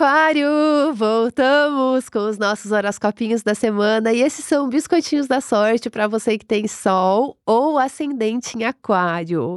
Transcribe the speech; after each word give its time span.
Aquário! 0.00 0.94
Voltamos 0.94 2.08
com 2.08 2.20
os 2.20 2.38
nossos 2.38 2.72
horoscopinhos 2.72 3.42
da 3.42 3.54
semana 3.54 4.10
e 4.14 4.22
esses 4.22 4.46
são 4.46 4.66
biscoitinhos 4.66 5.28
da 5.28 5.42
sorte 5.42 5.90
para 5.90 6.08
você 6.08 6.38
que 6.38 6.46
tem 6.46 6.66
Sol 6.66 7.36
ou 7.44 7.76
ascendente 7.76 8.56
em 8.56 8.64
Aquário. 8.64 9.56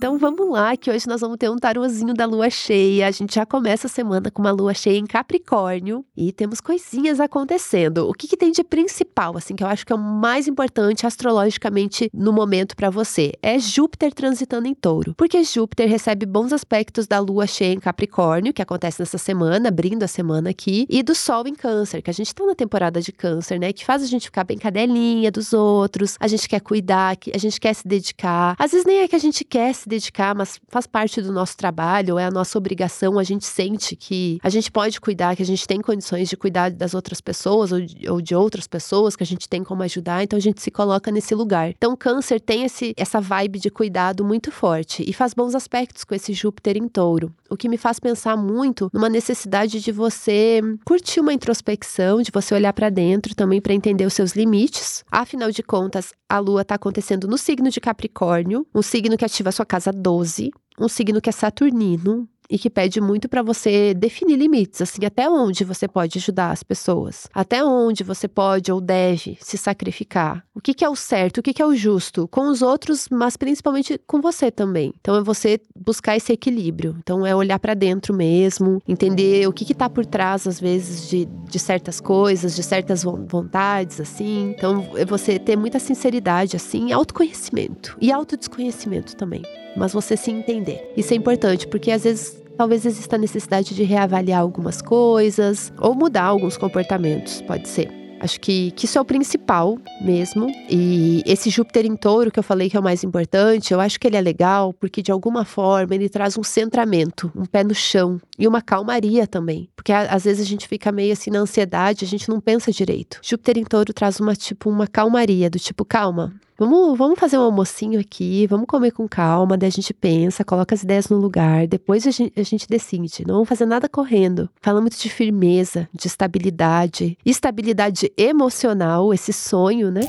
Então 0.00 0.16
vamos 0.16 0.48
lá, 0.48 0.78
que 0.78 0.90
hoje 0.90 1.06
nós 1.06 1.20
vamos 1.20 1.36
ter 1.36 1.50
um 1.50 1.58
tarozinho 1.58 2.14
da 2.14 2.24
lua 2.24 2.48
cheia. 2.48 3.06
A 3.06 3.10
gente 3.10 3.34
já 3.34 3.44
começa 3.44 3.86
a 3.86 3.90
semana 3.90 4.30
com 4.30 4.40
uma 4.40 4.50
lua 4.50 4.72
cheia 4.72 4.96
em 4.96 5.04
Capricórnio 5.04 6.02
e 6.16 6.32
temos 6.32 6.58
coisinhas 6.58 7.20
acontecendo. 7.20 8.08
O 8.08 8.14
que, 8.14 8.26
que 8.26 8.34
tem 8.34 8.50
de 8.50 8.64
principal, 8.64 9.36
assim, 9.36 9.54
que 9.54 9.62
eu 9.62 9.66
acho 9.66 9.84
que 9.84 9.92
é 9.92 9.94
o 9.94 9.98
mais 9.98 10.48
importante 10.48 11.06
astrologicamente 11.06 12.08
no 12.14 12.32
momento 12.32 12.74
para 12.74 12.88
você? 12.88 13.34
É 13.42 13.58
Júpiter 13.58 14.14
transitando 14.14 14.66
em 14.66 14.72
touro. 14.72 15.12
Porque 15.18 15.44
Júpiter 15.44 15.86
recebe 15.86 16.24
bons 16.24 16.54
aspectos 16.54 17.06
da 17.06 17.18
lua 17.18 17.46
cheia 17.46 17.74
em 17.74 17.78
Capricórnio, 17.78 18.54
que 18.54 18.62
acontece 18.62 19.00
nessa 19.00 19.18
semana, 19.18 19.68
abrindo 19.68 20.02
a 20.02 20.08
semana 20.08 20.48
aqui, 20.48 20.86
e 20.88 21.02
do 21.02 21.14
Sol 21.14 21.46
em 21.46 21.54
Câncer, 21.54 22.00
que 22.00 22.08
a 22.08 22.14
gente 22.14 22.34
tá 22.34 22.46
na 22.46 22.54
temporada 22.54 23.02
de 23.02 23.12
Câncer, 23.12 23.60
né? 23.60 23.70
Que 23.70 23.84
faz 23.84 24.02
a 24.02 24.06
gente 24.06 24.24
ficar 24.24 24.44
bem 24.44 24.56
cadelinha 24.56 25.30
dos 25.30 25.52
outros, 25.52 26.16
a 26.18 26.26
gente 26.26 26.48
quer 26.48 26.60
cuidar, 26.60 27.18
a 27.34 27.38
gente 27.38 27.60
quer 27.60 27.74
se 27.74 27.86
dedicar. 27.86 28.56
Às 28.58 28.70
vezes 28.70 28.86
nem 28.86 29.00
é 29.00 29.06
que 29.06 29.14
a 29.14 29.20
gente 29.20 29.44
quer 29.44 29.74
se 29.74 29.89
dedicar, 29.90 30.34
mas 30.34 30.58
faz 30.68 30.86
parte 30.86 31.20
do 31.20 31.32
nosso 31.32 31.56
trabalho, 31.56 32.18
é 32.18 32.24
a 32.24 32.30
nossa 32.30 32.56
obrigação. 32.56 33.18
A 33.18 33.22
gente 33.22 33.44
sente 33.44 33.94
que 33.94 34.38
a 34.42 34.48
gente 34.48 34.70
pode 34.70 35.00
cuidar, 35.00 35.36
que 35.36 35.42
a 35.42 35.46
gente 35.46 35.66
tem 35.66 35.80
condições 35.82 36.28
de 36.28 36.36
cuidar 36.36 36.70
das 36.70 36.94
outras 36.94 37.20
pessoas 37.20 37.72
ou 37.72 37.80
de, 37.80 38.08
ou 38.08 38.20
de 38.20 38.34
outras 38.34 38.66
pessoas, 38.66 39.16
que 39.16 39.22
a 39.22 39.26
gente 39.26 39.48
tem 39.48 39.62
como 39.62 39.82
ajudar, 39.82 40.22
então 40.22 40.36
a 40.36 40.40
gente 40.40 40.62
se 40.62 40.70
coloca 40.70 41.10
nesse 41.10 41.34
lugar. 41.34 41.70
Então, 41.70 41.96
Câncer 41.96 42.40
tem 42.40 42.64
esse, 42.64 42.94
essa 42.96 43.20
vibe 43.20 43.58
de 43.58 43.70
cuidado 43.70 44.24
muito 44.24 44.50
forte 44.50 45.04
e 45.06 45.12
faz 45.12 45.34
bons 45.34 45.54
aspectos 45.54 46.04
com 46.04 46.14
esse 46.14 46.32
Júpiter 46.32 46.76
em 46.76 46.88
touro. 46.88 47.34
O 47.50 47.56
que 47.56 47.68
me 47.68 47.76
faz 47.76 47.98
pensar 47.98 48.36
muito 48.36 48.88
numa 48.94 49.08
necessidade 49.08 49.80
de 49.80 49.90
você 49.90 50.60
curtir 50.84 51.18
uma 51.18 51.32
introspecção, 51.32 52.22
de 52.22 52.30
você 52.30 52.54
olhar 52.54 52.72
para 52.72 52.88
dentro 52.88 53.34
também 53.34 53.60
para 53.60 53.74
entender 53.74 54.06
os 54.06 54.14
seus 54.14 54.32
limites. 54.32 55.04
Afinal 55.10 55.50
de 55.50 55.60
contas, 55.60 56.12
a 56.28 56.38
lua 56.38 56.62
está 56.62 56.76
acontecendo 56.76 57.26
no 57.26 57.36
signo 57.36 57.68
de 57.68 57.80
Capricórnio, 57.80 58.64
um 58.72 58.82
signo 58.82 59.16
que 59.16 59.24
ativa 59.24 59.48
a 59.48 59.52
sua 59.52 59.66
casa 59.66 59.90
12, 59.92 60.52
um 60.78 60.88
signo 60.88 61.20
que 61.20 61.28
é 61.28 61.32
saturnino, 61.32 62.28
e 62.50 62.58
que 62.58 62.68
pede 62.68 63.00
muito 63.00 63.28
para 63.28 63.42
você 63.42 63.94
definir 63.94 64.36
limites, 64.36 64.82
assim, 64.82 65.04
até 65.04 65.30
onde 65.30 65.64
você 65.64 65.86
pode 65.86 66.18
ajudar 66.18 66.50
as 66.50 66.62
pessoas, 66.62 67.28
até 67.32 67.64
onde 67.64 68.02
você 68.02 68.26
pode 68.26 68.72
ou 68.72 68.80
deve 68.80 69.38
se 69.40 69.56
sacrificar. 69.56 70.44
O 70.54 70.60
que, 70.60 70.74
que 70.74 70.84
é 70.84 70.88
o 70.88 70.96
certo, 70.96 71.38
o 71.38 71.42
que, 71.42 71.54
que 71.54 71.62
é 71.62 71.66
o 71.66 71.74
justo 71.74 72.26
com 72.28 72.48
os 72.48 72.60
outros, 72.60 73.06
mas 73.10 73.36
principalmente 73.36 74.00
com 74.06 74.20
você 74.20 74.50
também. 74.50 74.92
Então 75.00 75.16
é 75.16 75.22
você 75.22 75.60
buscar 75.76 76.16
esse 76.16 76.32
equilíbrio. 76.32 76.96
Então 76.98 77.24
é 77.24 77.34
olhar 77.34 77.58
para 77.58 77.74
dentro 77.74 78.12
mesmo, 78.12 78.82
entender 78.88 79.46
o 79.46 79.52
que 79.52 79.64
que 79.64 79.74
tá 79.74 79.88
por 79.88 80.04
trás 80.04 80.46
às 80.46 80.58
vezes 80.58 81.08
de, 81.08 81.26
de 81.26 81.58
certas 81.58 82.00
coisas, 82.00 82.56
de 82.56 82.62
certas 82.62 83.04
vontades 83.04 84.00
assim. 84.00 84.52
Então 84.56 84.90
é 84.96 85.04
você 85.04 85.38
ter 85.38 85.56
muita 85.56 85.78
sinceridade 85.78 86.56
assim, 86.56 86.92
autoconhecimento 86.92 87.96
e 88.00 88.10
autodesconhecimento 88.10 89.14
também 89.14 89.42
mas 89.76 89.92
você 89.92 90.16
se 90.16 90.30
entender. 90.30 90.92
Isso 90.96 91.12
é 91.12 91.16
importante, 91.16 91.66
porque 91.66 91.90
às 91.90 92.04
vezes 92.04 92.39
talvez 92.60 92.84
exista 92.84 93.16
a 93.16 93.18
necessidade 93.18 93.74
de 93.74 93.84
reavaliar 93.84 94.38
algumas 94.38 94.82
coisas 94.82 95.72
ou 95.78 95.94
mudar 95.94 96.24
alguns 96.24 96.58
comportamentos, 96.58 97.40
pode 97.40 97.66
ser. 97.66 97.88
Acho 98.20 98.38
que, 98.38 98.70
que 98.72 98.84
isso 98.84 98.98
é 98.98 99.00
o 99.00 99.04
principal 99.04 99.78
mesmo. 100.02 100.46
E 100.68 101.22
esse 101.24 101.48
Júpiter 101.48 101.86
em 101.86 101.96
touro, 101.96 102.30
que 102.30 102.38
eu 102.38 102.42
falei 102.42 102.68
que 102.68 102.76
é 102.76 102.80
o 102.80 102.82
mais 102.82 103.02
importante, 103.02 103.72
eu 103.72 103.80
acho 103.80 103.98
que 103.98 104.06
ele 104.06 104.18
é 104.18 104.20
legal 104.20 104.74
porque, 104.74 105.00
de 105.00 105.10
alguma 105.10 105.42
forma, 105.42 105.94
ele 105.94 106.06
traz 106.06 106.36
um 106.36 106.42
centramento, 106.42 107.32
um 107.34 107.46
pé 107.46 107.64
no 107.64 107.74
chão 107.74 108.20
e 108.38 108.46
uma 108.46 108.60
calmaria 108.60 109.26
também. 109.26 109.70
Porque 109.74 109.90
às 109.90 110.24
vezes 110.24 110.46
a 110.46 110.46
gente 110.46 110.68
fica 110.68 110.92
meio 110.92 111.14
assim 111.14 111.30
na 111.30 111.38
ansiedade, 111.38 112.04
a 112.04 112.08
gente 112.08 112.28
não 112.28 112.42
pensa 112.42 112.70
direito. 112.70 113.20
Júpiter 113.22 113.56
em 113.56 113.64
touro 113.64 113.94
traz 113.94 114.20
uma, 114.20 114.36
tipo, 114.36 114.68
uma 114.68 114.86
calmaria, 114.86 115.48
do 115.48 115.58
tipo, 115.58 115.82
calma, 115.82 116.34
Vamos, 116.60 116.98
vamos 116.98 117.18
fazer 117.18 117.38
um 117.38 117.40
almocinho 117.40 117.98
aqui, 117.98 118.46
vamos 118.46 118.66
comer 118.66 118.90
com 118.90 119.08
calma, 119.08 119.56
daí 119.56 119.68
a 119.68 119.72
gente 119.72 119.94
pensa, 119.94 120.44
coloca 120.44 120.74
as 120.74 120.82
ideias 120.82 121.08
no 121.08 121.16
lugar, 121.16 121.66
depois 121.66 122.06
a 122.06 122.10
gente, 122.10 122.38
a 122.38 122.42
gente 122.42 122.68
decide. 122.68 123.24
Não 123.26 123.36
vamos 123.36 123.48
fazer 123.48 123.64
nada 123.64 123.88
correndo. 123.88 124.46
Fala 124.60 124.78
muito 124.78 124.98
de 124.98 125.08
firmeza, 125.08 125.88
de 125.90 126.06
estabilidade, 126.06 127.16
estabilidade 127.24 128.12
emocional, 128.14 129.14
esse 129.14 129.32
sonho, 129.32 129.90
né? 129.90 130.02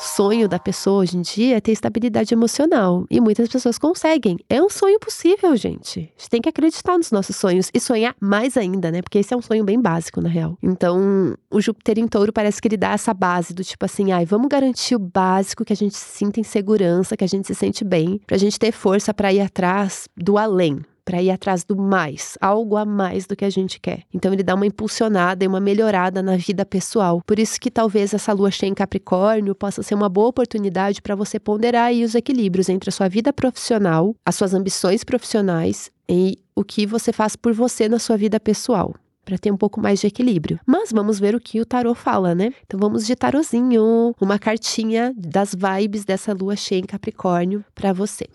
Sonho 0.00 0.48
da 0.48 0.58
pessoa 0.58 1.02
hoje 1.02 1.16
em 1.16 1.22
dia 1.22 1.56
é 1.56 1.60
ter 1.60 1.72
estabilidade 1.72 2.32
emocional. 2.32 3.04
E 3.10 3.20
muitas 3.20 3.48
pessoas 3.48 3.78
conseguem. 3.78 4.38
É 4.48 4.62
um 4.62 4.68
sonho 4.68 4.98
possível, 4.98 5.56
gente. 5.56 5.98
A 5.98 6.20
gente 6.20 6.30
tem 6.30 6.40
que 6.40 6.48
acreditar 6.48 6.96
nos 6.96 7.10
nossos 7.10 7.36
sonhos 7.36 7.70
e 7.72 7.80
sonhar 7.80 8.14
mais 8.20 8.56
ainda, 8.56 8.90
né? 8.90 9.02
Porque 9.02 9.18
esse 9.18 9.34
é 9.34 9.36
um 9.36 9.42
sonho 9.42 9.64
bem 9.64 9.80
básico, 9.80 10.20
na 10.20 10.28
real. 10.28 10.56
Então, 10.62 11.36
o 11.50 11.60
Júpiter 11.60 11.98
em 11.98 12.06
touro 12.06 12.32
parece 12.32 12.60
que 12.60 12.68
ele 12.68 12.76
dá 12.76 12.92
essa 12.92 13.12
base 13.12 13.54
do 13.54 13.64
tipo 13.64 13.84
assim, 13.84 14.12
ai, 14.12 14.24
vamos 14.24 14.48
garantir 14.48 14.94
o 14.94 14.98
básico, 14.98 15.64
que 15.64 15.72
a 15.72 15.76
gente 15.76 15.96
se 15.96 16.18
sinta 16.18 16.40
em 16.40 16.44
segurança, 16.44 17.16
que 17.16 17.24
a 17.24 17.28
gente 17.28 17.46
se 17.46 17.54
sente 17.54 17.84
bem, 17.84 18.20
pra 18.26 18.36
gente 18.36 18.58
ter 18.58 18.72
força 18.72 19.12
para 19.12 19.32
ir 19.32 19.40
atrás 19.40 20.08
do 20.16 20.38
além 20.38 20.80
para 21.08 21.22
ir 21.22 21.30
atrás 21.30 21.64
do 21.64 21.74
mais, 21.74 22.36
algo 22.38 22.76
a 22.76 22.84
mais 22.84 23.26
do 23.26 23.34
que 23.34 23.46
a 23.46 23.48
gente 23.48 23.80
quer. 23.80 24.02
Então 24.12 24.30
ele 24.30 24.42
dá 24.42 24.54
uma 24.54 24.66
impulsionada 24.66 25.42
e 25.42 25.48
uma 25.48 25.58
melhorada 25.58 26.22
na 26.22 26.36
vida 26.36 26.66
pessoal. 26.66 27.22
Por 27.26 27.38
isso 27.38 27.58
que 27.58 27.70
talvez 27.70 28.12
essa 28.12 28.30
lua 28.34 28.50
cheia 28.50 28.68
em 28.68 28.74
Capricórnio 28.74 29.54
possa 29.54 29.82
ser 29.82 29.94
uma 29.94 30.10
boa 30.10 30.28
oportunidade 30.28 31.00
para 31.00 31.14
você 31.14 31.40
ponderar 31.40 31.86
aí 31.86 32.04
os 32.04 32.14
equilíbrios 32.14 32.68
entre 32.68 32.90
a 32.90 32.92
sua 32.92 33.08
vida 33.08 33.32
profissional, 33.32 34.14
as 34.22 34.34
suas 34.34 34.52
ambições 34.52 35.02
profissionais 35.02 35.90
e 36.06 36.36
o 36.54 36.62
que 36.62 36.84
você 36.84 37.10
faz 37.10 37.36
por 37.36 37.54
você 37.54 37.88
na 37.88 37.98
sua 37.98 38.18
vida 38.18 38.38
pessoal 38.38 38.94
para 39.24 39.38
ter 39.38 39.50
um 39.50 39.58
pouco 39.58 39.80
mais 39.80 40.00
de 40.00 40.06
equilíbrio. 40.06 40.58
Mas 40.66 40.90
vamos 40.90 41.18
ver 41.18 41.34
o 41.34 41.40
que 41.40 41.60
o 41.60 41.66
tarô 41.66 41.94
fala, 41.94 42.34
né? 42.34 42.50
Então 42.66 42.80
vamos 42.80 43.06
de 43.06 43.14
tarozinho, 43.14 44.14
uma 44.18 44.38
cartinha 44.38 45.12
das 45.14 45.54
vibes 45.54 46.04
dessa 46.04 46.32
lua 46.32 46.56
cheia 46.56 46.80
em 46.80 46.86
Capricórnio 46.86 47.62
para 47.74 47.92
você. 47.92 48.26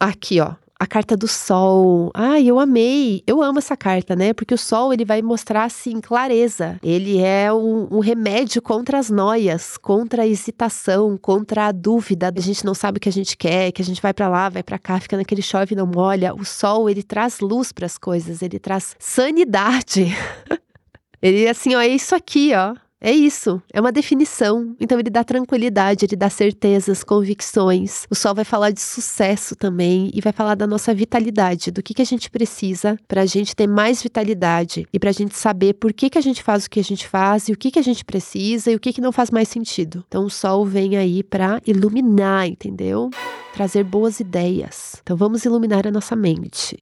Aqui, 0.00 0.40
ó. 0.40 0.54
A 0.80 0.86
carta 0.86 1.16
do 1.16 1.26
sol. 1.26 2.12
Ai, 2.14 2.46
eu 2.46 2.60
amei. 2.60 3.24
Eu 3.26 3.42
amo 3.42 3.58
essa 3.58 3.76
carta, 3.76 4.14
né? 4.14 4.32
Porque 4.32 4.54
o 4.54 4.58
sol 4.58 4.92
ele 4.92 5.04
vai 5.04 5.20
mostrar 5.20 5.64
assim 5.64 6.00
clareza. 6.00 6.78
Ele 6.84 7.18
é 7.18 7.52
um, 7.52 7.88
um 7.90 7.98
remédio 7.98 8.62
contra 8.62 8.96
as 8.96 9.10
noias, 9.10 9.76
contra 9.76 10.22
a 10.22 10.26
hesitação, 10.26 11.18
contra 11.18 11.66
a 11.66 11.72
dúvida. 11.72 12.32
A 12.34 12.40
gente 12.40 12.64
não 12.64 12.74
sabe 12.74 12.98
o 12.98 13.00
que 13.00 13.08
a 13.08 13.12
gente 13.12 13.36
quer, 13.36 13.72
que 13.72 13.82
a 13.82 13.84
gente 13.84 14.00
vai 14.00 14.14
para 14.14 14.28
lá, 14.28 14.48
vai 14.48 14.62
para 14.62 14.78
cá, 14.78 15.00
fica 15.00 15.16
naquele 15.16 15.42
chove 15.42 15.74
não 15.74 15.86
molha. 15.86 16.32
O 16.32 16.44
sol 16.44 16.88
ele 16.88 17.02
traz 17.02 17.40
luz 17.40 17.72
para 17.72 17.86
as 17.86 17.98
coisas, 17.98 18.40
ele 18.40 18.60
traz 18.60 18.94
sanidade. 19.00 20.14
ele 21.20 21.48
assim, 21.48 21.74
ó, 21.74 21.80
é 21.80 21.88
isso 21.88 22.14
aqui, 22.14 22.52
ó. 22.54 22.76
É 23.00 23.12
isso, 23.12 23.62
é 23.72 23.80
uma 23.80 23.92
definição. 23.92 24.74
Então 24.80 24.98
ele 24.98 25.08
dá 25.08 25.22
tranquilidade, 25.22 26.04
ele 26.04 26.16
dá 26.16 26.28
certezas, 26.28 27.04
convicções. 27.04 28.06
O 28.10 28.14
sol 28.14 28.34
vai 28.34 28.44
falar 28.44 28.72
de 28.72 28.80
sucesso 28.80 29.54
também 29.54 30.10
e 30.12 30.20
vai 30.20 30.32
falar 30.32 30.56
da 30.56 30.66
nossa 30.66 30.92
vitalidade, 30.92 31.70
do 31.70 31.80
que, 31.80 31.94
que 31.94 32.02
a 32.02 32.06
gente 32.06 32.28
precisa 32.28 32.98
para 33.06 33.22
a 33.22 33.26
gente 33.26 33.54
ter 33.54 33.68
mais 33.68 34.02
vitalidade 34.02 34.84
e 34.92 34.98
para 34.98 35.10
a 35.10 35.12
gente 35.12 35.36
saber 35.36 35.74
por 35.74 35.92
que, 35.92 36.10
que 36.10 36.18
a 36.18 36.20
gente 36.20 36.42
faz 36.42 36.64
o 36.64 36.70
que 36.70 36.80
a 36.80 36.84
gente 36.84 37.06
faz 37.06 37.48
e 37.48 37.52
o 37.52 37.56
que, 37.56 37.70
que 37.70 37.78
a 37.78 37.82
gente 37.82 38.04
precisa 38.04 38.72
e 38.72 38.74
o 38.74 38.80
que, 38.80 38.92
que 38.92 39.00
não 39.00 39.12
faz 39.12 39.30
mais 39.30 39.48
sentido. 39.48 40.04
Então 40.08 40.24
o 40.24 40.30
sol 40.30 40.66
vem 40.66 40.96
aí 40.96 41.22
para 41.22 41.62
iluminar, 41.64 42.48
entendeu? 42.48 43.10
Trazer 43.54 43.84
boas 43.84 44.18
ideias. 44.18 44.96
Então 45.02 45.16
vamos 45.16 45.44
iluminar 45.44 45.86
a 45.86 45.92
nossa 45.92 46.16
mente 46.16 46.76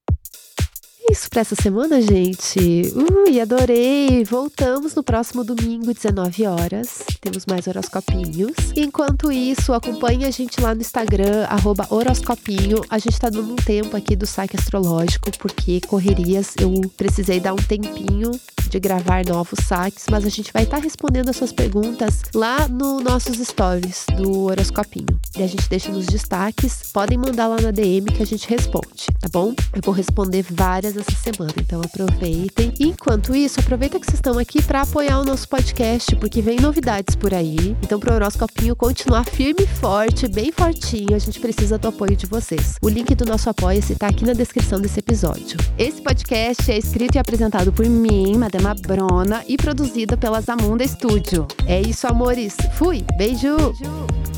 isso 1.10 1.28
para 1.30 1.40
essa 1.40 1.54
semana, 1.54 2.00
gente. 2.00 2.92
Ui, 2.94 3.40
adorei! 3.40 4.24
Voltamos 4.24 4.94
no 4.94 5.02
próximo 5.02 5.44
domingo, 5.44 5.92
19 5.92 6.46
horas. 6.46 7.02
Temos 7.20 7.46
mais 7.46 7.66
horoscopinhos. 7.66 8.52
Enquanto 8.74 9.30
isso, 9.30 9.72
acompanhe 9.72 10.24
a 10.24 10.30
gente 10.30 10.60
lá 10.60 10.74
no 10.74 10.80
Instagram, 10.80 11.46
horoscopinho. 11.90 12.80
A 12.90 12.98
gente 12.98 13.18
tá 13.18 13.30
dando 13.30 13.52
um 13.52 13.56
tempo 13.56 13.96
aqui 13.96 14.16
do 14.16 14.26
saque 14.26 14.56
astrológico, 14.56 15.30
porque 15.38 15.80
correrias, 15.86 16.54
eu 16.58 16.72
precisei 16.96 17.40
dar 17.40 17.52
um 17.52 17.56
tempinho 17.56 18.32
de 18.76 18.80
gravar 18.80 19.24
novos 19.24 19.58
saques, 19.66 20.04
mas 20.10 20.24
a 20.24 20.28
gente 20.28 20.52
vai 20.52 20.64
estar 20.64 20.76
tá 20.76 20.82
respondendo 20.82 21.30
as 21.30 21.36
suas 21.36 21.50
perguntas 21.50 22.20
lá 22.34 22.68
no 22.68 23.00
nossos 23.00 23.38
stories 23.38 24.04
do 24.16 24.44
horoscopinho. 24.44 25.18
E 25.36 25.42
a 25.42 25.46
gente 25.46 25.66
deixa 25.68 25.90
nos 25.90 26.06
destaques. 26.06 26.90
Podem 26.92 27.16
mandar 27.16 27.46
lá 27.46 27.56
na 27.60 27.70
DM 27.70 28.12
que 28.12 28.22
a 28.22 28.26
gente 28.26 28.48
responde, 28.48 29.06
tá 29.18 29.28
bom? 29.32 29.54
Eu 29.74 29.80
vou 29.82 29.94
responder 29.94 30.44
várias 30.50 30.94
essa 30.94 31.12
semana, 31.12 31.54
então 31.58 31.80
aproveitem. 31.80 32.74
Enquanto 32.78 33.34
isso, 33.34 33.60
aproveita 33.60 33.98
que 33.98 34.04
vocês 34.04 34.18
estão 34.18 34.38
aqui 34.38 34.62
para 34.62 34.82
apoiar 34.82 35.20
o 35.20 35.24
nosso 35.24 35.48
podcast, 35.48 36.14
porque 36.16 36.42
vem 36.42 36.60
novidades 36.60 37.16
por 37.16 37.32
aí. 37.32 37.74
Então, 37.82 37.98
para 37.98 38.12
o 38.12 38.16
horoscopinho 38.16 38.76
continuar 38.76 39.24
firme 39.24 39.62
e 39.62 39.66
forte, 39.66 40.28
bem 40.28 40.52
fortinho, 40.52 41.14
a 41.14 41.18
gente 41.18 41.40
precisa 41.40 41.78
do 41.78 41.88
apoio 41.88 42.14
de 42.14 42.26
vocês. 42.26 42.76
O 42.82 42.90
link 42.90 43.14
do 43.14 43.24
nosso 43.24 43.48
apoia-se 43.48 43.94
tá 43.94 44.08
aqui 44.08 44.26
na 44.26 44.34
descrição 44.34 44.78
desse 44.80 44.98
episódio. 44.98 45.58
Esse 45.78 46.02
podcast 46.02 46.70
é 46.70 46.76
escrito 46.76 47.14
e 47.14 47.18
apresentado 47.18 47.72
por 47.72 47.86
mim, 47.86 48.36
Madama 48.66 48.74
Brona, 48.74 49.44
e 49.46 49.56
produzido 49.56 50.18
pela 50.18 50.40
Zamunda 50.40 50.86
Studio. 50.86 51.46
É 51.66 51.80
isso, 51.80 52.06
amores. 52.06 52.56
Fui. 52.74 53.04
Beijo. 53.16 53.56
Beijo. 53.56 54.35